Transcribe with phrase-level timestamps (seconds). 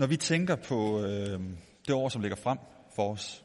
[0.00, 1.40] Når vi tænker på øh,
[1.86, 2.58] det år, som ligger frem
[2.94, 3.44] for os,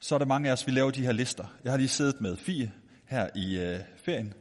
[0.00, 1.44] så er der mange af os, vi laver de her lister.
[1.64, 2.72] Jeg har lige siddet med Fie
[3.06, 4.34] her i øh, ferien,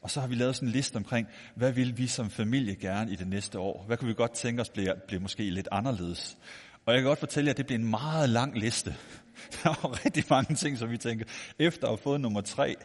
[0.00, 3.12] og så har vi lavet sådan en liste omkring, hvad vil vi som familie gerne
[3.12, 3.84] i det næste år?
[3.86, 6.38] Hvad kunne vi godt tænke os bliver, bliver måske lidt anderledes?
[6.86, 8.94] Og jeg kan godt fortælle jer, at det bliver en meget lang liste.
[9.62, 11.24] Der er rigtig mange ting, som vi tænker,
[11.58, 12.76] efter at have fået nummer tre,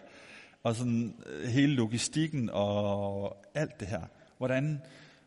[0.64, 4.02] og sådan øh, hele logistikken og alt det her.
[4.38, 4.82] Hvordan,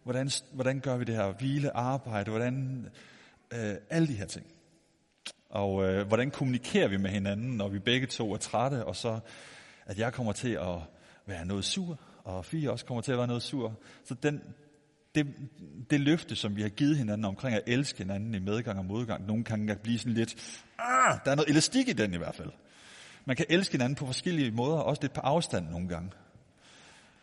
[0.07, 1.33] hvordan, hvordan gør vi det her?
[1.33, 2.87] Hvile, arbejde, hvordan,
[3.53, 4.47] øh, alle de her ting.
[5.51, 9.21] Og øh, hvordan kommunikerer vi med hinanden, når vi begge to er trætte, og så
[9.87, 10.77] at jeg kommer til at
[11.27, 13.79] være noget sur, og Fie også kommer til at være noget sur.
[14.05, 14.43] Så den,
[15.15, 15.27] det,
[15.91, 19.27] det løfte, som vi har givet hinanden omkring at elske hinanden i medgang og modgang,
[19.27, 22.35] nogle gange kan blive sådan lidt, ah, der er noget elastik i den i hvert
[22.35, 22.51] fald.
[23.25, 26.11] Man kan elske hinanden på forskellige måder, også lidt på afstand nogle gange.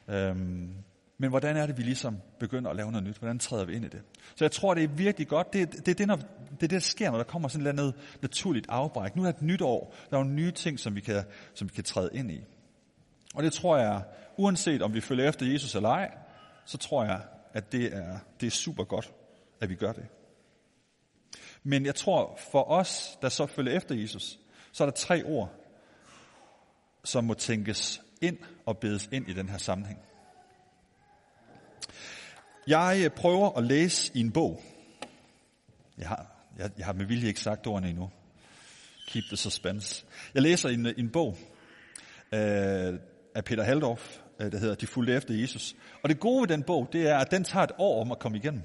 [0.08, 0.84] Øhm,
[1.17, 3.17] men hvordan er det, vi ligesom begynder at lave noget nyt?
[3.17, 4.02] Hvordan træder vi ind i det?
[4.35, 5.53] Så jeg tror, det er virkelig godt.
[5.53, 7.95] Det, det, det, er når, det er det, der sker, når der kommer sådan noget
[8.22, 9.16] naturligt afbræk.
[9.16, 9.95] Nu er det et nyt år.
[10.09, 12.44] Der er jo nye ting, som vi, kan, som vi kan træde ind i.
[13.36, 14.03] Og det tror jeg,
[14.38, 16.17] uanset om vi følger efter Jesus eller ej,
[16.66, 17.22] så tror jeg,
[17.53, 19.14] at det er, det er super godt,
[19.61, 20.06] at vi gør det.
[21.64, 24.39] Men jeg tror, for os, der så følger efter Jesus,
[24.72, 25.52] så er der tre ord,
[27.03, 30.00] som må tænkes ind og bedes ind i den her sammenhæng.
[32.67, 34.61] Jeg øh, prøver at læse i en bog.
[35.97, 36.25] Jeg har,
[36.59, 38.09] jeg, jeg har med vilje ikke sagt ordene endnu.
[39.08, 40.06] Keep the suspense.
[40.33, 41.38] Jeg læser en, øh, en bog
[42.34, 43.00] øh,
[43.36, 45.75] af Peter Haldorf, øh, der hedder De fulgte efter Jesus.
[46.03, 48.19] Og det gode ved den bog, det er, at den tager et år om at
[48.19, 48.61] komme igennem.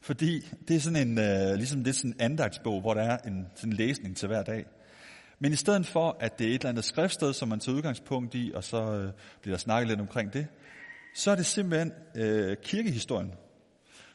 [0.00, 3.18] Fordi det er sådan en, øh, ligesom det er sådan en andagsbog, hvor der er
[3.18, 4.64] en sådan en læsning til hver dag.
[5.38, 8.34] Men i stedet for, at det er et eller andet skriftsted, som man tager udgangspunkt
[8.34, 10.46] i, og så øh, bliver der snakket lidt omkring det,
[11.16, 13.34] så er det simpelthen øh, kirkehistorien.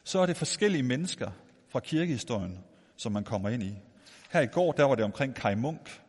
[0.04, 1.30] Så er det forskellige mennesker
[1.68, 2.58] fra kirkehistorien,
[2.96, 3.74] som man kommer ind i.
[4.32, 6.00] Her i går, der var det omkring Kai Munk,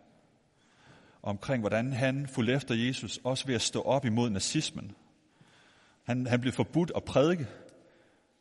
[1.24, 4.92] omkring hvordan han fulgte efter Jesus, også ved at stå op imod nazismen.
[6.04, 7.48] Han, han blev forbudt at prædike.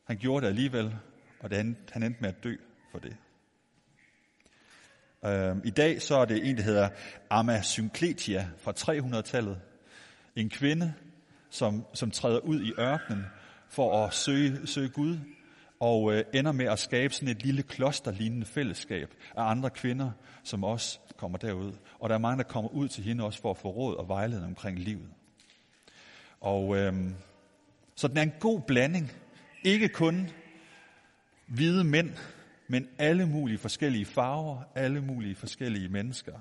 [0.04, 0.94] Han gjorde det alligevel,
[1.40, 2.56] og det, han, han endte med at dø
[2.90, 3.16] for det.
[5.24, 6.88] Øh, I dag så er det en, der hedder
[7.30, 9.60] Amma Synkletia fra 300-tallet.
[10.36, 10.94] En kvinde,
[11.52, 13.26] som, som træder ud i ørkenen
[13.68, 15.18] for at søge, søge Gud,
[15.80, 20.10] og øh, ender med at skabe sådan et lille klosterlignende fællesskab af andre kvinder,
[20.44, 21.72] som også kommer derud.
[22.00, 24.08] Og der er mange, der kommer ud til hende også for at få råd og
[24.08, 25.08] vejledning omkring livet.
[26.40, 27.10] Og øh,
[27.94, 29.12] så den er en god blanding.
[29.64, 30.30] Ikke kun
[31.46, 32.10] hvide mænd,
[32.68, 36.38] men alle mulige forskellige farver, alle mulige forskellige mennesker.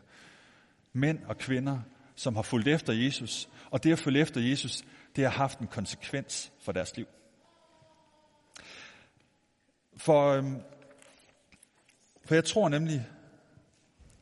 [0.94, 1.80] Mænd og kvinder,
[2.16, 3.50] som har fulgt efter Jesus.
[3.72, 4.84] Og det at følge efter Jesus,
[5.16, 7.08] det har haft en konsekvens for deres liv.
[9.98, 10.62] For, øhm,
[12.26, 13.08] for jeg tror nemlig,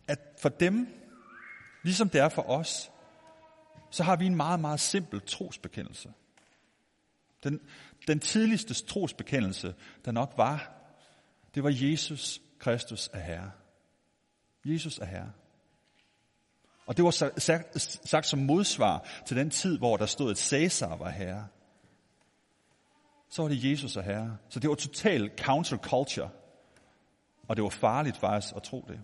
[0.07, 0.87] at for dem,
[1.83, 2.91] ligesom det er for os,
[3.89, 6.13] så har vi en meget, meget simpel trosbekendelse.
[7.43, 7.59] Den,
[8.07, 10.71] den tidligste trosbekendelse, der nok var,
[11.55, 13.51] det var Jesus Kristus er Herre.
[14.65, 15.31] Jesus er Herre.
[16.89, 20.95] Og det var sagt, sagt som modsvar til den tid, hvor der stod, at Cæsar
[20.95, 21.47] var herre.
[23.29, 24.37] Så var det Jesus og herre.
[24.49, 26.29] Så det var total counterculture.
[27.47, 28.99] Og det var farligt faktisk at tro det.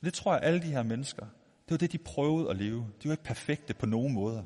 [0.00, 1.26] Men det tror jeg, alle de her mennesker,
[1.68, 2.86] det var det, de prøvede at leve.
[3.02, 4.42] De var ikke perfekte på nogen måder.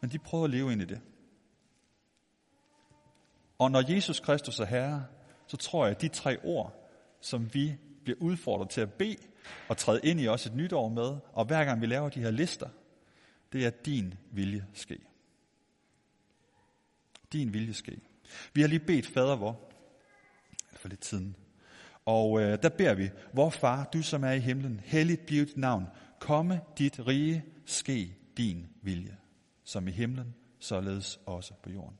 [0.00, 1.00] Men de prøvede at leve ind i det.
[3.58, 5.06] Og når Jesus Kristus er Herre,
[5.46, 6.88] så tror jeg, at de tre ord,
[7.20, 7.76] som vi
[8.06, 9.16] bliver udfordret til at bede
[9.68, 12.20] og træde ind i også et nyt år med, og hver gang vi laver de
[12.20, 12.68] her lister,
[13.52, 14.98] det er din vilje ske.
[17.32, 18.00] Din vilje ske.
[18.54, 19.60] Vi har lige bedt fader vor,
[20.72, 21.36] for lidt tiden,
[22.04, 25.56] og øh, der beder vi, vor far, du som er i himlen, helligt bliv dit
[25.56, 25.86] navn,
[26.20, 29.16] komme dit rige, ske din vilje,
[29.64, 31.98] som i himlen, således også på jorden.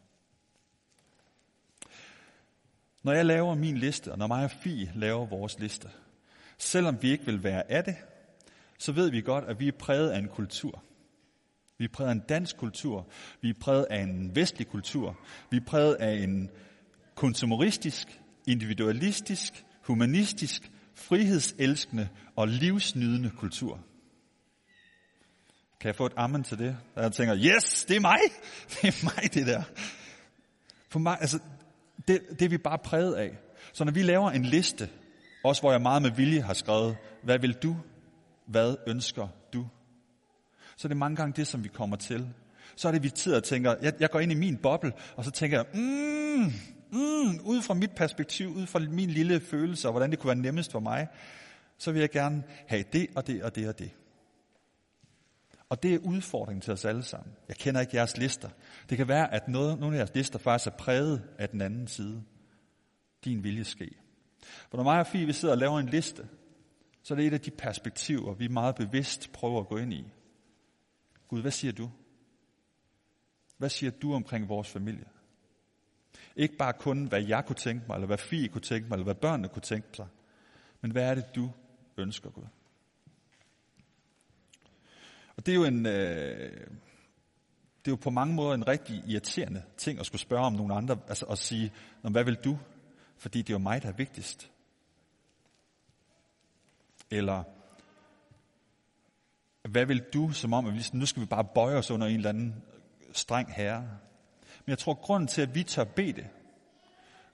[3.06, 5.88] Når jeg laver min liste, og når mig og Fie laver vores liste,
[6.58, 7.96] selvom vi ikke vil være af det,
[8.78, 10.82] så ved vi godt, at vi er præget af en kultur.
[11.78, 13.06] Vi er præget af en dansk kultur.
[13.40, 15.18] Vi er præget af en vestlig kultur.
[15.50, 16.50] Vi er præget af en
[17.14, 23.80] konsumeristisk, individualistisk, humanistisk, frihedselskende og livsnydende kultur.
[25.80, 26.76] Kan jeg få et amen til det?
[26.94, 28.18] Og jeg tænker, yes, det er mig!
[28.82, 29.62] Det er mig, det der.
[30.88, 31.38] For mig, altså,
[32.08, 33.38] det, det er vi bare præget af.
[33.72, 34.88] Så når vi laver en liste,
[35.44, 37.76] også hvor jeg meget med vilje har skrevet, hvad vil du?
[38.46, 39.66] Hvad ønsker du?
[40.76, 42.28] Så det mange gange det, som vi kommer til.
[42.76, 45.24] Så er det, vi tid og tænker, jeg, jeg går ind i min boble, og
[45.24, 46.52] så tænker jeg, mm,
[46.92, 50.42] mm, ud fra mit perspektiv, ud fra min lille følelse, og hvordan det kunne være
[50.42, 51.08] nemmest for mig,
[51.78, 53.90] så vil jeg gerne have det og det og det og det.
[55.68, 57.34] Og det er udfordringen til os alle sammen.
[57.48, 58.48] Jeg kender ikke jeres lister.
[58.90, 61.86] Det kan være, at noget, nogle af jeres lister faktisk er præget af den anden
[61.86, 62.22] side.
[63.24, 63.90] Din vilje ske.
[64.70, 66.28] For når mig og Fie vi sidder og laver en liste,
[67.02, 70.04] så er det et af de perspektiver, vi meget bevidst prøver at gå ind i.
[71.28, 71.90] Gud, hvad siger du?
[73.58, 75.04] Hvad siger du omkring vores familie?
[76.36, 79.04] Ikke bare kun, hvad jeg kunne tænke mig, eller hvad Fie kunne tænke mig, eller
[79.04, 80.06] hvad børnene kunne tænke sig.
[80.80, 81.50] Men hvad er det, du
[81.96, 82.44] ønsker, Gud?
[85.36, 86.66] Og det er jo en, øh,
[87.84, 90.74] det er jo på mange måder en rigtig irriterende ting at skulle spørge om nogle
[90.74, 91.72] andre, altså at sige,
[92.02, 92.58] hvad vil du?
[93.18, 94.50] Fordi det er jo mig, der er vigtigst.
[97.10, 97.44] Eller,
[99.68, 102.28] hvad vil du, som om, at nu skal vi bare bøje os under en eller
[102.28, 102.54] anden
[103.12, 103.80] streng herre?
[104.64, 106.26] Men jeg tror, grunden til, at vi tør bede det,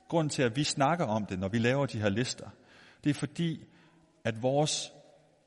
[0.08, 2.50] grunden til, at vi snakker om det, når vi laver de her lister,
[3.04, 3.64] det er fordi,
[4.24, 4.92] at vores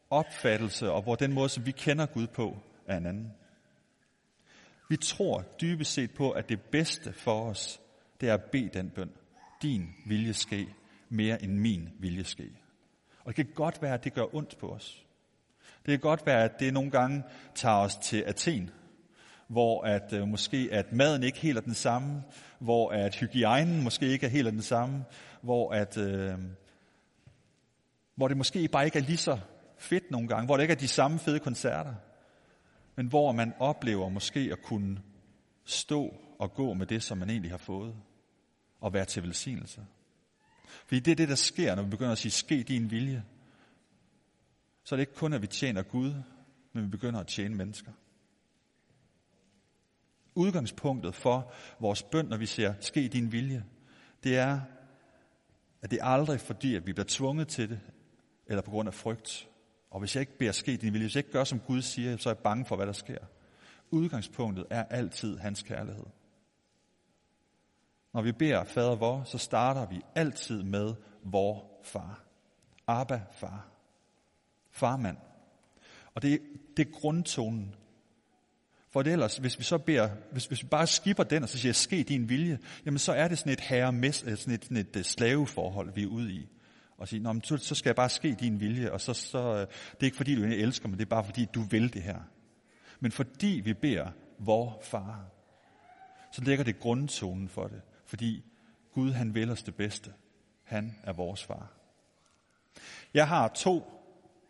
[0.10, 2.58] opfattelse og hvor den måde, som vi kender Gud på,
[2.88, 3.34] er en anden.
[4.90, 7.82] Vi tror dybest set på, at det bedste for os,
[8.22, 9.12] det er at bede den bøn.
[9.62, 10.68] Din vilje ske,
[11.10, 12.50] mere end min vilje ske.
[13.24, 15.06] Og det kan godt være, at det gør ondt på os.
[15.86, 17.24] Det kan godt være, at det nogle gange
[17.56, 18.70] tager os til Athen,
[19.48, 22.24] hvor at øh, måske at maden ikke helt er den samme,
[22.60, 25.06] hvor at hygiejnen måske ikke er helt den samme,
[25.42, 26.40] hvor at øh,
[28.16, 29.40] hvor det måske bare ikke er lige så
[29.78, 31.96] fedt nogle gange, hvor det ikke er de samme fede koncerter,
[32.96, 35.02] men hvor man oplever måske at kunne
[35.64, 37.96] stå og gå med det, som man egentlig har fået,
[38.82, 39.86] og være til velsignelse.
[40.86, 43.24] Fordi det er det, der sker, når vi begynder at sige, ske din vilje.
[44.84, 46.14] Så er det ikke kun, at vi tjener Gud,
[46.74, 47.92] men vi begynder at tjene mennesker.
[50.36, 53.66] Udgangspunktet for vores bøn, når vi siger, ske din vilje,
[54.24, 54.62] det er,
[55.82, 57.80] at det er aldrig fordi, at vi bliver tvunget til det,
[58.48, 59.50] eller på grund af frygt.
[59.96, 62.18] Og hvis jeg ikke beder ske din vilje, hvis jeg ikke gør, som Gud siger,
[62.18, 63.18] så er jeg bange for, hvad der sker.
[63.92, 66.06] Udgangspunktet er altid hans kærlighed.
[68.14, 70.94] Når vi beder fader vor, så starter vi altid med
[71.24, 72.24] vor far.
[72.88, 73.68] Abba, far.
[74.72, 75.18] Farmand.
[76.16, 76.42] Og det,
[76.78, 77.76] det er grundtonen.
[78.90, 81.58] For det ellers, hvis vi så beder, hvis, hvis vi bare skipper den, og så
[81.58, 84.96] siger, ske din vilje, jamen så er det sådan et herre sådan et, sådan et
[84.96, 86.50] øh, slaveforhold, vi er ude i
[86.98, 89.60] og sige, Nå, så, så skal jeg bare ske din vilje, og så, så øh,
[89.60, 89.68] det
[90.00, 92.20] er ikke fordi, du elsker mig, det er bare fordi, du vil det her.
[93.00, 95.26] Men fordi vi beder vor far,
[96.32, 97.82] så ligger det grundtonen for det.
[98.06, 98.44] Fordi
[98.94, 100.14] Gud, han vil os det bedste.
[100.64, 101.72] Han er vores far.
[103.14, 103.84] Jeg har to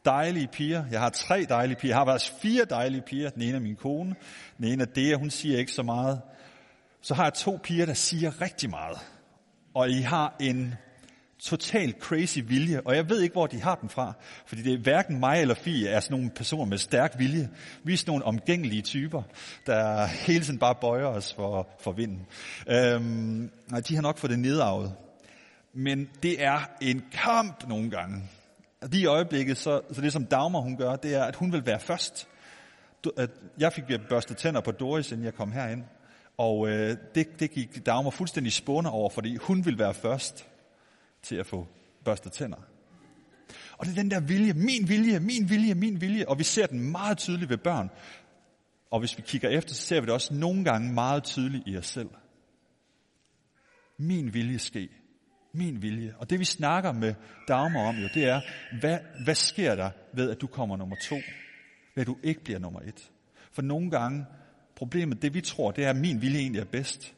[0.05, 0.85] dejlige piger.
[0.91, 1.91] Jeg har tre dejlige piger.
[1.91, 3.29] Jeg har faktisk fire dejlige piger.
[3.29, 4.15] Den ene er min kone.
[4.57, 6.21] Den ene er det, hun siger ikke så meget.
[7.01, 8.97] Så har jeg to piger, der siger rigtig meget.
[9.73, 10.75] Og I har en
[11.45, 14.13] total crazy vilje, og jeg ved ikke, hvor de har den fra,
[14.45, 17.49] fordi det er hverken mig eller Fie er sådan nogle personer med stærk vilje.
[17.83, 19.21] Vi er sådan nogle omgængelige typer,
[19.65, 22.25] der hele tiden bare bøjer os for, for vinden.
[22.69, 23.51] Øhm,
[23.87, 24.93] de har nok fået det nedarvet.
[25.73, 28.23] Men det er en kamp nogle gange.
[28.91, 31.65] Lige i øjeblikket, så, så det som Dagmar hun gør, det er, at hun vil
[31.65, 32.27] være først.
[33.57, 35.83] Jeg fik børstet tænder på Doris, inden jeg kom herind.
[36.37, 40.47] Og øh, det, det gik Dagmar fuldstændig spåner over, fordi hun vil være først
[41.25, 41.67] til at få
[42.05, 42.57] børstet tænder.
[43.77, 46.67] Og det er den der vilje, min vilje, min vilje, min vilje, og vi ser
[46.67, 47.89] den meget tydeligt ved børn.
[48.91, 51.77] Og hvis vi kigger efter, så ser vi det også nogle gange meget tydeligt i
[51.77, 52.09] os selv.
[53.97, 54.89] Min vilje ske.
[55.53, 56.13] Min vilje.
[56.17, 57.13] Og det vi snakker med
[57.47, 58.41] Dagmar om jo, det er,
[58.79, 61.15] hvad, hvad sker der ved, at du kommer nummer to?
[61.95, 63.11] Ved at du ikke bliver nummer et?
[63.51, 64.25] For nogle gange,
[64.75, 67.15] problemet, det vi tror, det er, at min vilje egentlig er bedst.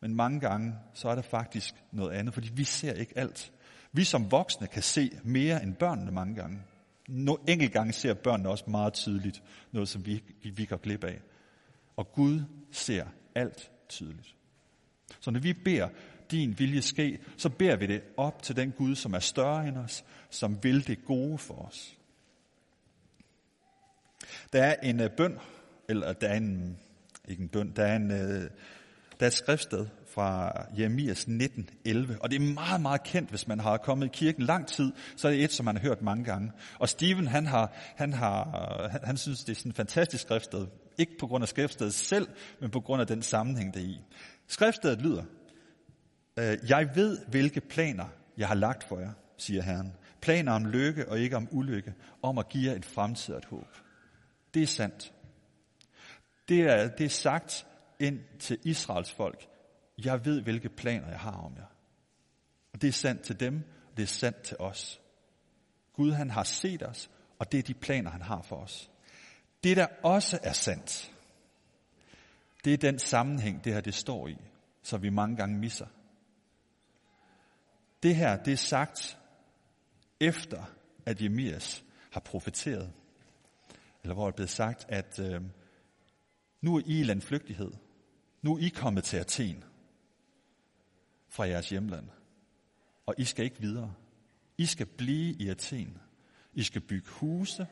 [0.00, 3.52] Men mange gange, så er der faktisk noget andet, fordi vi ser ikke alt.
[3.92, 6.62] Vi som voksne kan se mere end børnene mange gange.
[7.08, 11.20] No, enkelt gange ser børnene også meget tydeligt noget, som vi, vi går glip af.
[11.96, 12.40] Og Gud
[12.72, 14.34] ser alt tydeligt.
[15.20, 15.88] Så når vi beder,
[16.30, 19.78] din vilje ske, så beder vi det op til den Gud, som er større end
[19.78, 21.96] os, som vil det gode for os.
[24.52, 25.38] Der er en øh, bøn,
[25.88, 26.78] eller der er en,
[27.28, 28.50] ikke en bøn, der er en, øh,
[29.20, 33.60] der er et skriftsted fra Jeremias 19.11, og det er meget, meget kendt, hvis man
[33.60, 36.24] har kommet i kirken lang tid, så er det et, som man har hørt mange
[36.24, 36.52] gange.
[36.78, 40.66] Og Steven, han, har, han, har, han, han synes, det er sådan et fantastisk skriftsted.
[40.98, 42.28] Ikke på grund af skriftstedet selv,
[42.60, 44.00] men på grund af den sammenhæng, det er i.
[44.48, 45.24] Skriftstedet lyder,
[46.38, 48.06] øh, Jeg ved, hvilke planer
[48.38, 49.92] jeg har lagt for jer, siger Herren.
[50.20, 53.44] Planer om lykke og ikke om ulykke, om at give jer et fremtid og et
[53.44, 53.68] håb.
[54.54, 55.12] Det er sandt.
[56.48, 57.66] Det er, det er sagt
[58.00, 59.48] ind til Israels folk.
[60.04, 61.66] Jeg ved, hvilke planer jeg har om jer.
[62.72, 65.00] Og det er sandt til dem, og det er sandt til os.
[65.92, 68.90] Gud han har set os, og det er de planer, han har for os.
[69.64, 71.12] Det, der også er sandt,
[72.64, 74.36] det er den sammenhæng, det her det står i,
[74.82, 75.86] som vi mange gange misser.
[78.02, 79.18] Det her, det er sagt
[80.20, 80.64] efter,
[81.06, 82.92] at Jemias har profeteret.
[84.02, 85.42] Eller hvor det er blevet sagt, at øh,
[86.60, 87.72] nu er I i landflygtighed.
[88.46, 89.64] Nu er I kommet til Athen
[91.28, 92.08] fra jeres hjemland.
[93.06, 93.94] Og I skal ikke videre.
[94.58, 95.98] I skal blive i Athen.
[96.54, 97.66] I skal bygge huse.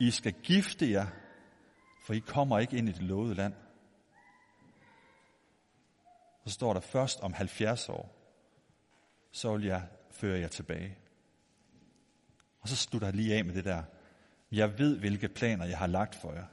[0.00, 1.06] I skal gifte jer,
[2.06, 3.54] for I kommer ikke ind i det lovede land.
[6.46, 8.16] Så står der først om 70 år,
[9.32, 10.98] så vil jeg føre jer tilbage.
[12.60, 13.82] Og så slutter jeg lige af med det der.
[14.52, 16.46] Jeg ved, hvilke planer jeg har lagt for jer.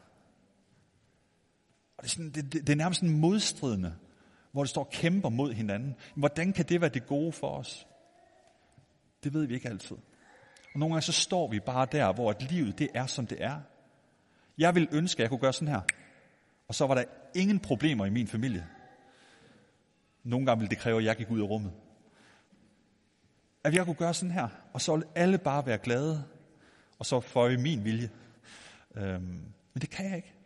[2.02, 3.96] Og det er, sådan, det, det, det er nærmest sådan modstridende,
[4.52, 5.96] hvor det står og kæmper mod hinanden.
[6.16, 7.88] Hvordan kan det være det gode for os?
[9.24, 9.98] Det ved vi ikke altid.
[10.74, 13.44] Og nogle gange så står vi bare der, hvor at livet det er, som det
[13.44, 13.60] er.
[14.58, 15.82] Jeg vil ønske, at jeg kunne gøre sådan her.
[16.68, 17.04] Og så var der
[17.36, 18.68] ingen problemer i min familie.
[20.24, 21.74] Nogle gange ville det kræve, at jeg gik ud af rummet.
[23.64, 26.24] At jeg kunne gøre sådan her, og så ville alle bare være glade,
[27.00, 28.10] og så føje min vilje.
[28.96, 29.22] Øhm,
[29.74, 30.41] men det kan jeg ikke.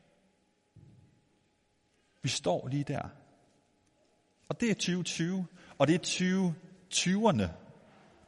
[2.25, 3.10] Vi står lige der.
[4.50, 5.46] Og det er 2020,
[5.77, 6.00] og det er
[6.94, 7.48] 2020'erne.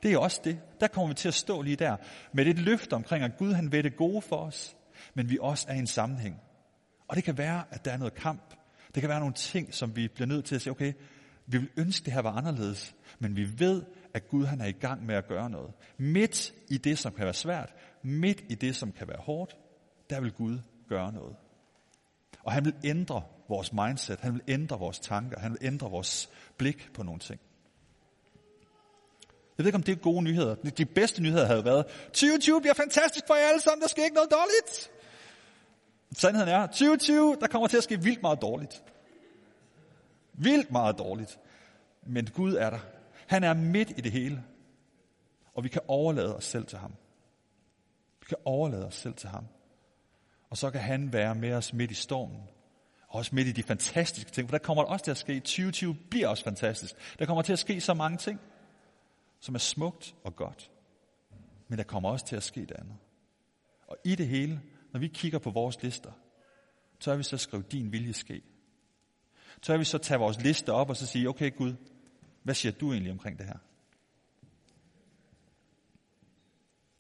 [0.04, 0.60] Det er også det.
[0.80, 1.98] Der kommer vi til at stå lige der
[2.34, 4.78] med et løfte omkring, at Gud han vil det gode for os,
[5.14, 6.42] men vi også er i en sammenhæng.
[7.08, 8.54] Og det kan være, at der er noget kamp.
[8.96, 10.94] Det kan være nogle ting, som vi bliver nødt til at sige, okay,
[11.46, 14.72] vi vil ønske, det her var anderledes, men vi ved, at Gud han er i
[14.72, 15.72] gang med at gøre noget.
[15.98, 17.74] Midt i det, som kan være svært,
[18.04, 19.58] midt i det, som kan være hårdt,
[20.10, 21.36] der vil Gud gøre noget.
[22.44, 26.30] Og han vil ændre vores mindset, han vil ændre vores tanker, han vil ændre vores
[26.58, 27.40] blik på nogle ting.
[29.58, 30.56] Jeg ved ikke, om det er gode nyheder.
[30.56, 34.16] De bedste nyheder havde været, 2020 bliver fantastisk for jer alle sammen, der sker ikke
[34.16, 34.92] noget dårligt.
[36.14, 38.84] Sandheden er, 2020, der kommer til at ske vildt meget dårligt.
[40.34, 41.40] Vildt meget dårligt.
[42.08, 42.80] Men Gud er der.
[43.28, 44.44] Han er midt i det hele.
[45.54, 46.94] Og vi kan overlade os selv til ham.
[48.20, 49.46] Vi kan overlade os selv til ham.
[50.50, 52.42] Og så kan han være med os midt i stormen.
[53.08, 54.50] Og også midt i de fantastiske ting.
[54.50, 55.40] For der kommer også til at ske.
[55.40, 56.96] 2020 bliver også fantastisk.
[57.20, 58.40] Der kommer til at ske så mange ting,
[59.40, 60.72] som er smukt og godt.
[61.68, 62.98] Men der kommer også til at ske det andet.
[63.88, 64.62] Og i det hele,
[64.94, 66.12] når vi kigger på vores lister,
[67.00, 68.42] så er vi så skrive din vilje ske.
[69.62, 71.74] Så er vi så tage vores liste op og så sige, okay Gud,
[72.44, 73.58] hvad siger du egentlig omkring det her?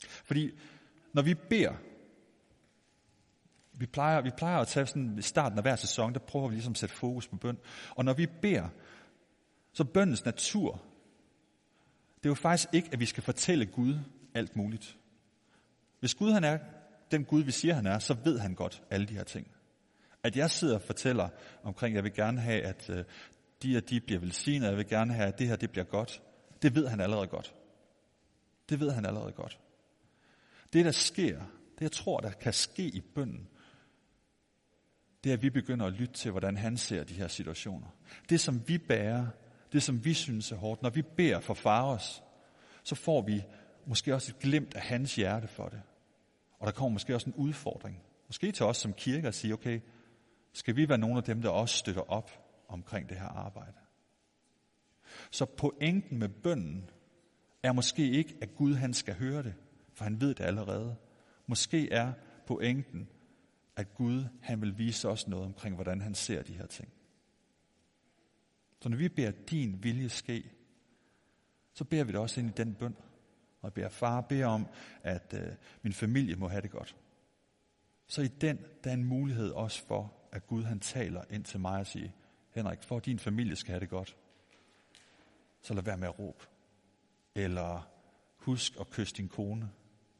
[0.07, 0.51] Fordi
[1.13, 1.73] når vi beder,
[3.79, 6.53] vi plejer, vi plejer at tage sådan i starten af hver sæson, der prøver vi
[6.55, 7.57] ligesom at sætte fokus på bøn.
[7.89, 8.69] Og når vi beder,
[9.73, 10.81] så bøndens natur,
[12.17, 13.99] det er jo faktisk ikke, at vi skal fortælle Gud
[14.33, 14.97] alt muligt.
[15.99, 16.57] Hvis Gud han er
[17.11, 19.47] den Gud, vi siger, han er, så ved han godt alle de her ting.
[20.23, 21.29] At jeg sidder og fortæller
[21.63, 23.03] omkring, at jeg vil gerne have, at øh,
[23.63, 26.21] de og de bliver velsignet, jeg vil gerne have, at det her det bliver godt.
[26.61, 27.53] Det ved han allerede godt.
[28.69, 29.59] Det ved han allerede godt.
[30.73, 31.39] Det, der sker,
[31.75, 33.47] det jeg tror, der kan ske i bønden,
[35.27, 37.87] det er, at vi begynder at lytte til, hvordan han ser de her situationer.
[38.29, 39.27] Det, som vi bærer,
[39.71, 42.23] det, som vi synes er hårdt, når vi beder for far os,
[42.83, 43.43] så får vi
[43.87, 45.81] måske også et glimt af hans hjerte for det.
[46.59, 48.01] Og der kommer måske også en udfordring.
[48.27, 49.79] Måske til os som kirke at sige, okay,
[50.53, 52.31] skal vi være nogle af dem, der også støtter op
[52.67, 53.77] omkring det her arbejde.
[55.31, 56.89] Så pointen med bønden
[57.63, 59.53] er måske ikke, at Gud han skal høre det,
[59.93, 60.95] for han ved det allerede.
[61.47, 62.13] Måske er
[62.47, 63.09] pointen,
[63.77, 66.93] at Gud han vil vise os noget omkring, hvordan han ser de her ting.
[68.81, 70.51] Så når vi beder din vilje ske,
[71.73, 72.95] så beder vi det også ind i den bøn.
[73.61, 74.67] Og beder far, beder om,
[75.03, 76.95] at øh, min familie må have det godt.
[78.07, 81.59] Så i den, der er en mulighed også for, at Gud han taler ind til
[81.59, 82.09] mig og siger,
[82.49, 84.17] Henrik, for at din familie skal have det godt,
[85.61, 86.45] så lad være med at råbe.
[87.35, 87.89] Eller
[88.37, 89.71] husk at kysse din kone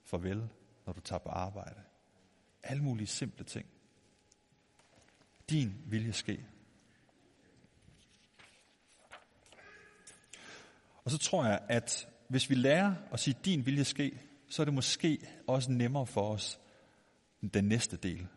[0.04, 0.50] farvel,
[0.86, 1.87] når du tager på arbejde.
[2.70, 3.66] Alle mulige simple ting.
[5.50, 6.46] Din vilje ske.
[11.04, 14.20] Og så tror jeg, at hvis vi lærer at sige din vilje ske,
[14.50, 16.60] så er det måske også nemmere for os
[17.54, 18.28] den næste del.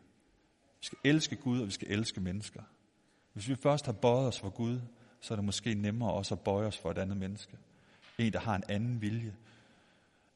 [0.81, 2.63] Vi skal elske Gud, og vi skal elske mennesker.
[3.33, 4.81] Hvis vi først har bøjet os for Gud,
[5.21, 7.59] så er det måske nemmere også at bøje os for et andet menneske.
[8.19, 9.37] En, der har en anden vilje.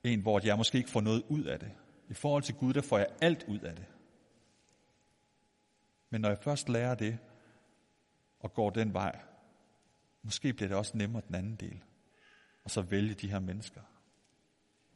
[0.04, 1.70] En, hvor jeg måske ikke får noget ud af det.
[2.08, 3.84] I forhold til Gud, der får jeg alt ud af det.
[6.10, 7.18] Men når jeg først lærer det,
[8.40, 9.20] og går den vej,
[10.22, 11.82] måske bliver det også nemmere den anden del.
[12.64, 13.80] og så vælge de her mennesker,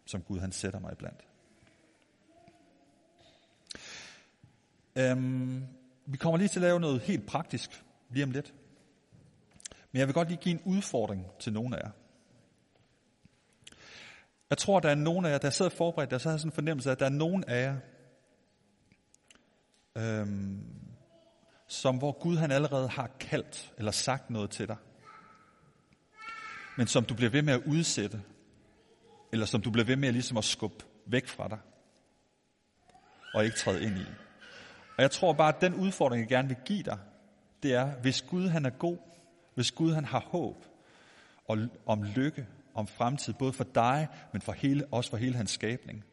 [0.06, 1.26] som Gud han sætter mig iblandt.
[4.96, 5.66] Øhm,
[6.06, 8.54] vi kommer lige til at lave noget helt praktisk lige om lidt.
[9.92, 11.90] Men jeg vil godt lige give en udfordring til nogle af jer.
[14.50, 16.52] Jeg tror, der er nogen af jer, der sidder forberedt, der så har sådan en
[16.52, 17.76] fornemmelse af, at der er nogen af jer,
[19.96, 20.64] øhm,
[21.66, 24.76] som hvor Gud han allerede har kaldt eller sagt noget til dig,
[26.76, 28.22] men som du bliver ved med at udsætte,
[29.32, 31.58] eller som du bliver ved med at, ligesom at skubbe væk fra dig,
[33.34, 34.04] og ikke træde ind i.
[34.96, 36.98] Og jeg tror bare, at den udfordring, jeg gerne vil give dig,
[37.62, 38.98] det er, hvis Gud han er god,
[39.54, 40.64] hvis Gud han har håb
[41.48, 42.46] og om lykke,
[42.78, 46.04] om fremtid, både for dig, men for hele, også for hele hans skabning,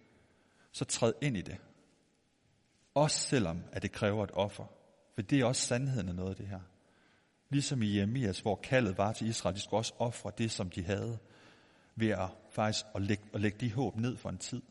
[0.71, 1.57] så træd ind i det.
[2.93, 4.65] Også selvom, at det kræver et offer.
[5.15, 6.59] For det er også sandheden af noget af det her.
[7.49, 10.83] Ligesom i Jeremias, hvor kaldet var til Israel, de skulle også ofre det, som de
[10.83, 11.17] havde,
[11.95, 14.61] ved at faktisk at lægge, at lægge de håb ned for en tid.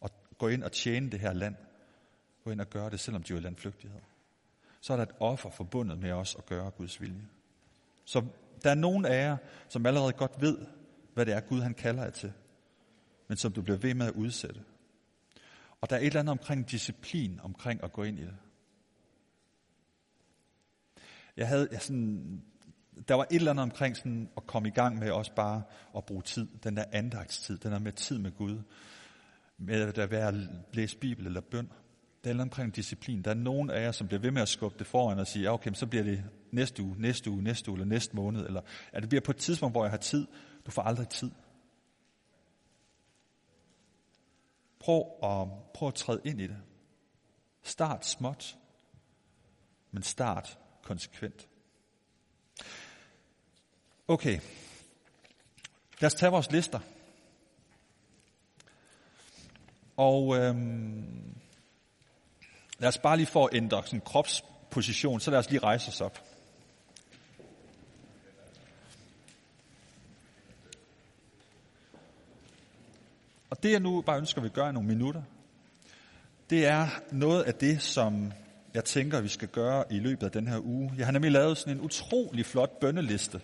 [0.00, 1.54] Og gå ind og tjene det her land.
[2.44, 4.00] Gå ind og gøre det, selvom de var landflygtighed.
[4.80, 7.28] Så er der et offer forbundet med os at gøre Guds vilje.
[8.04, 8.24] Så
[8.64, 9.36] der er nogen af jer,
[9.68, 10.58] som allerede godt ved,
[11.14, 12.32] hvad det er, Gud han kalder jer til,
[13.28, 14.60] men som du bliver ved med at udsætte.
[15.80, 18.36] Og der er et eller andet omkring disciplin, omkring at gå ind i det.
[21.36, 22.42] Jeg havde jeg sådan,
[23.08, 25.62] der var et eller andet omkring sådan at komme i gang med også bare
[25.96, 28.58] at bruge tid, den der andagtstid, den der med tid med Gud,
[29.58, 30.34] med at være at
[30.72, 31.72] læse Bibel eller bøn.
[32.24, 33.22] Der er omkring disciplin.
[33.22, 35.42] Der er nogen af jer, som bliver ved med at skubbe det foran og sige,
[35.42, 38.60] ja, okay, så bliver det næste uge, næste uge, næste uge eller næste måned, eller
[38.92, 40.26] at det bliver på et tidspunkt, hvor jeg har tid.
[40.66, 41.30] Du får aldrig tid.
[44.78, 46.62] Prøv at, prøv at træde ind i det.
[47.62, 48.56] Start småt,
[49.90, 51.48] men start konsekvent.
[54.08, 54.40] Okay,
[56.00, 56.80] lad os tage vores lister.
[59.96, 61.40] Og øhm,
[62.78, 66.29] lad os bare lige få ændre sådan kropsposition, så lad os lige rejse os op.
[73.60, 75.22] Og det jeg nu bare ønsker, at vi gør i nogle minutter,
[76.50, 78.32] det er noget af det, som
[78.74, 80.92] jeg tænker, vi skal gøre i løbet af den her uge.
[80.96, 83.40] Jeg har nemlig lavet sådan en utrolig flot bønneliste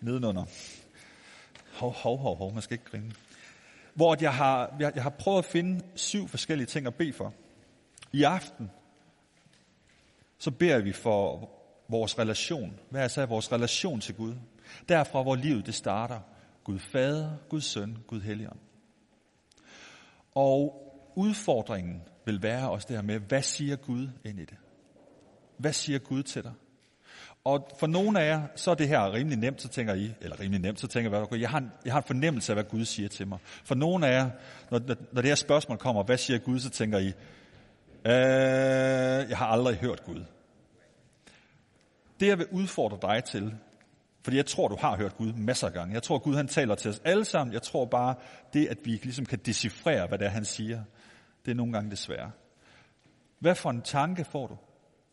[0.00, 0.44] nedenunder.
[1.72, 3.12] Hov, hov, hov, hov, man skal ikke grine.
[3.94, 7.34] Hvor jeg har, jeg har prøvet at finde syv forskellige ting at bede for.
[8.12, 8.70] I aften,
[10.38, 11.50] så beder vi for
[11.88, 12.80] vores relation.
[12.90, 14.34] Hvad er så vores relation til Gud?
[14.88, 16.20] Derfra, hvor livet det starter.
[16.64, 18.58] Gud Fader, Gud Søn, Gud Helligånd.
[20.38, 20.82] Og
[21.16, 24.56] udfordringen vil være også det her med, hvad siger Gud ind i det?
[25.56, 26.52] Hvad siger Gud til dig?
[27.44, 30.40] Og for nogle af jer, så er det her rimelig nemt, så tænker I, eller
[30.40, 32.84] rimelig nemt, så tænker jeg, jeg har, en, jeg har en fornemmelse af, hvad Gud
[32.84, 33.38] siger til mig.
[33.64, 34.30] For nogle af jer,
[34.70, 34.80] når,
[35.12, 37.12] når det her spørgsmål kommer, hvad siger Gud, så tænker I, øh,
[39.30, 40.24] jeg har aldrig hørt Gud.
[42.20, 43.54] Det jeg vil udfordre dig til,
[44.28, 45.94] fordi jeg tror, du har hørt Gud masser af gange.
[45.94, 47.54] Jeg tror, Gud han taler til os alle sammen.
[47.54, 48.14] Jeg tror bare,
[48.52, 50.82] det at vi ligesom kan decifrere, hvad det er, han siger,
[51.44, 52.30] det er nogle gange det svære.
[53.38, 54.56] Hvad for en tanke får du?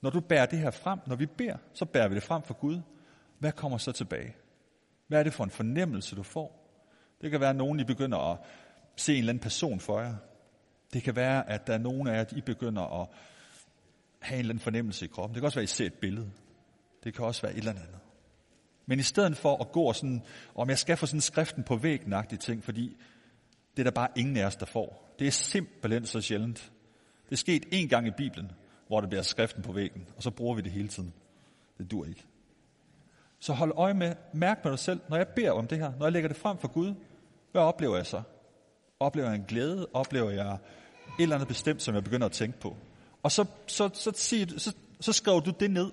[0.02, 2.54] Når du bærer det her frem, når vi beder, så bærer vi det frem for
[2.54, 2.82] Gud.
[3.40, 4.36] Hvad kommer så tilbage?
[5.08, 6.70] Hvad er det for en fornemmelse, du får?
[7.22, 8.38] Det kan være, at nogen I begynder at
[8.96, 10.16] se en eller anden person for jer.
[10.94, 13.08] Det kan være, at der er nogen af jer, I begynder at
[14.22, 15.36] have en eller anden fornemmelse i kroppen.
[15.36, 16.32] Det kan også være, at I ser et billede.
[17.04, 18.05] Det kan også være et eller andet.
[18.86, 20.22] Men i stedet for at gå og sådan,
[20.56, 22.98] om jeg skal få sådan skriften på væggen ting, fordi
[23.78, 25.16] det er der bare ingen af os, der får.
[25.20, 26.72] Det er simpelthen så sjældent.
[27.26, 28.52] Det er sket en gang i Bibelen,
[28.88, 31.14] hvor der bliver skriften på væggen, og så bruger vi det hele tiden.
[31.78, 32.26] Det dur ikke.
[33.40, 36.06] Så hold øje med, mærk med dig selv, når jeg beder om det her, når
[36.06, 36.94] jeg lægger det frem for Gud,
[37.52, 38.22] hvad oplever jeg så?
[39.00, 39.88] Oplever jeg en glæde?
[39.94, 40.60] Oplever jeg et
[41.20, 42.78] eller andet bestemt, som jeg begynder at tænke på?
[43.24, 45.92] Og så, så, så, sig, så, så skriver du det ned.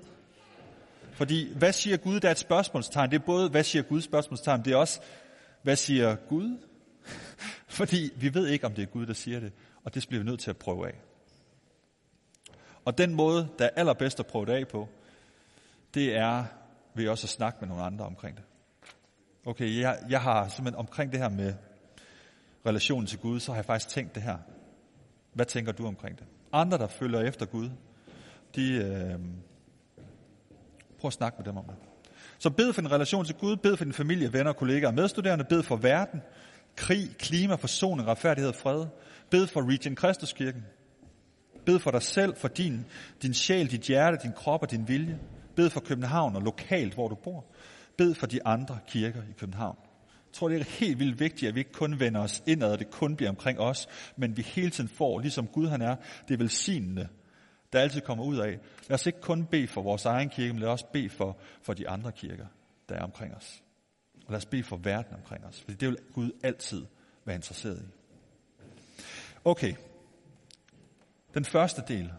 [1.13, 2.21] Fordi, hvad siger Gud?
[2.21, 3.11] Der er et spørgsmålstegn.
[3.11, 5.01] Det er både, hvad siger Gud spørgsmålstegn, det er også,
[5.63, 6.59] hvad siger Gud?
[7.79, 9.53] Fordi vi ved ikke, om det er Gud, der siger det.
[9.85, 10.95] Og det bliver vi nødt til at prøve af.
[12.85, 14.89] Og den måde, der er allerbedst at prøve det af på,
[15.95, 16.45] det er
[16.95, 18.45] ved også at snakke med nogle andre omkring det.
[19.47, 21.55] Okay, jeg, jeg har simpelthen omkring det her med
[22.67, 24.39] relationen til Gud, så har jeg faktisk tænkt det her.
[25.33, 26.27] Hvad tænker du omkring det?
[26.53, 27.71] Andre, der følger efter Gud,
[28.55, 29.21] de, øh,
[31.03, 31.75] prøv at snakke med dem om det.
[32.39, 35.45] Så bed for din relation til Gud, bed for din familie, venner, kollegaer og medstuderende,
[35.45, 36.21] bed for verden,
[36.77, 38.87] krig, klima, forsoning, retfærdighed og fred.
[39.31, 40.63] Bed for Region Kristuskirken.
[41.67, 42.85] Bed for dig selv, for din,
[43.23, 45.19] din sjæl, dit hjerte, din krop og din vilje.
[45.57, 47.45] Bed for København og lokalt, hvor du bor.
[47.99, 49.77] Bed for de andre kirker i København.
[50.33, 52.79] Jeg tror, det er helt vildt vigtigt, at vi ikke kun vender os indad, og
[52.79, 55.97] det kun bliver omkring os, men vi hele tiden får, ligesom Gud han er,
[56.29, 57.09] det velsignende,
[57.73, 58.59] der altid kommer ud af.
[58.89, 61.75] Lad os ikke kun bede for vores egen kirke, men lad os bede for, for
[61.75, 62.47] de andre kirker,
[62.89, 63.63] der er omkring os.
[64.15, 66.85] Og lad os bede for verden omkring os, for det vil Gud altid
[67.25, 67.87] være interesseret i.
[69.45, 69.75] Okay,
[71.35, 72.13] den første del,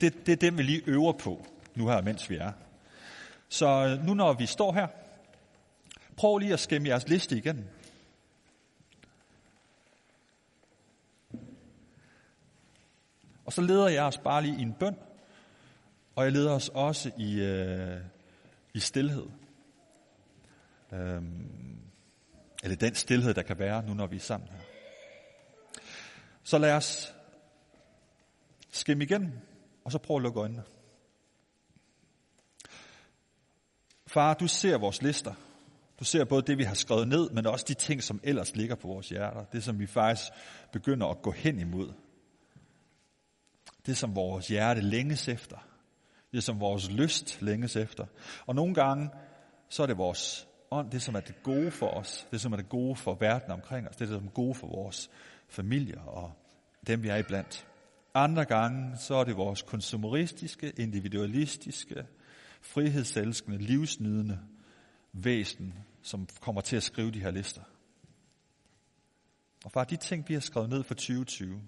[0.00, 2.52] det, det er den, vi lige øver på nu her, mens vi er.
[3.48, 4.86] Så øh, nu når vi står her,
[6.16, 7.68] prøv lige at skæmme jeres liste igen.
[13.44, 14.96] Og så leder jeg os bare lige i en bøn,
[16.16, 18.00] og jeg leder os også i, øh,
[18.74, 19.26] i stillhed.
[20.92, 21.80] Øhm,
[22.62, 24.58] eller den stillhed, der kan være nu, når vi er sammen her.
[26.42, 27.14] Så lad os
[28.70, 29.42] skimme igen,
[29.84, 30.62] og så prøv at lukke øjnene.
[34.06, 35.34] Far, du ser vores lister.
[35.98, 38.74] Du ser både det, vi har skrevet ned, men også de ting, som ellers ligger
[38.74, 39.44] på vores hjerter.
[39.44, 40.32] Det, som vi faktisk
[40.72, 41.92] begynder at gå hen imod.
[43.86, 45.56] Det, som vores hjerte længes efter.
[46.32, 48.06] Det, som vores lyst længes efter.
[48.46, 49.10] Og nogle gange,
[49.68, 52.28] så er det vores ånd, det som er det gode for os.
[52.30, 53.96] Det, som er det gode for verden omkring os.
[53.96, 55.10] Det, som er det gode for vores
[55.48, 56.32] familier og
[56.86, 57.66] dem, vi er iblandt.
[58.14, 62.06] Andre gange, så er det vores konsumeristiske, individualistiske,
[62.62, 64.38] frihedselskende, livsnydende
[65.12, 67.62] væsen, som kommer til at skrive de her lister.
[69.64, 71.60] Og far, de ting, vi har skrevet ned for 2020,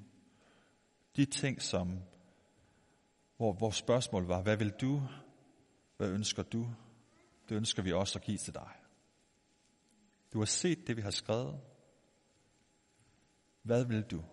[1.16, 2.02] de ting, som,
[3.36, 5.02] hvor vores spørgsmål var, hvad vil du?
[5.96, 6.74] Hvad ønsker du?
[7.48, 8.70] Det ønsker vi også at give til dig.
[10.32, 11.60] Du har set det, vi har skrevet.
[13.62, 14.24] Hvad vil du?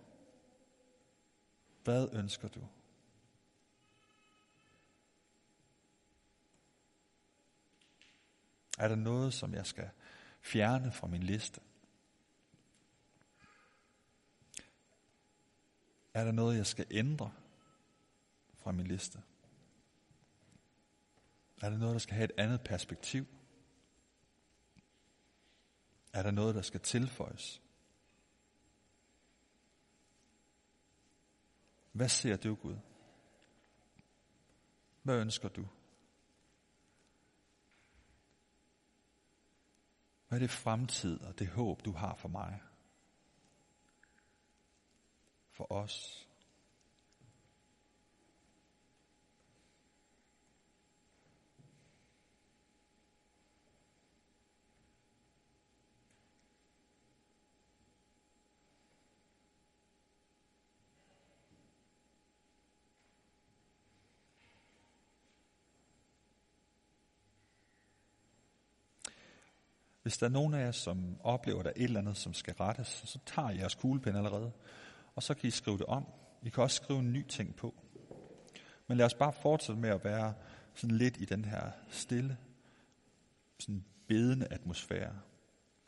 [1.84, 2.68] Hvad ønsker du?
[8.80, 9.90] Er der noget, som jeg skal
[10.42, 11.62] fjerne fra min liste?
[16.14, 17.34] Er der noget, jeg skal ændre
[18.54, 19.24] fra min liste?
[21.62, 23.26] Er der noget, der skal have et andet perspektiv?
[26.14, 27.62] Er der noget, der skal tilføjes?
[31.92, 32.78] Hvad ser du, Gud?
[35.04, 35.68] Hvad ønsker du?
[40.28, 42.62] Hvad er det fremtid og det håb, du har for mig?
[45.54, 46.28] For os?
[70.04, 72.34] Hvis der er nogen af jer, som oplever, at der er et eller andet, som
[72.34, 74.52] skal rettes, så tager I jeres kuglepen allerede,
[75.16, 76.06] og så kan I skrive det om.
[76.44, 77.76] I kan også skrive en ny ting på.
[78.88, 80.34] Men lad os bare fortsætte med at være
[80.74, 82.38] sådan lidt i den her stille,
[83.60, 85.20] sådan bedende atmosfære,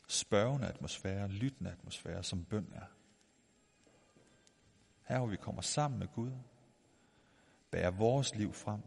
[0.08, 2.86] spørgende atmosfære, lyttende atmosfære, som bøn er.
[5.02, 6.32] Her hvor vi kommer sammen med Gud,
[7.70, 8.80] bærer vores liv frem,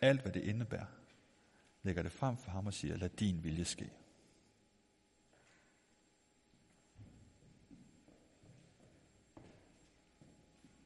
[0.00, 0.86] alt hvad det indebærer,
[1.82, 3.90] lægger det frem for ham og siger, lad din vilje ske.